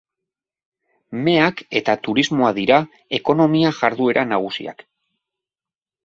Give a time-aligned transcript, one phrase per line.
[1.25, 2.79] Meak eta turismoa dira
[3.17, 4.81] ekonomia-jarduera nagusiak.